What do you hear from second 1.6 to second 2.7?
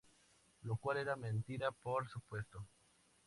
por supuesto.